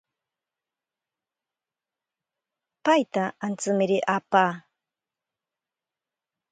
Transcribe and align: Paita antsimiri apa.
Paita 2.85 3.23
antsimiri 3.45 3.97
apa. 4.17 4.43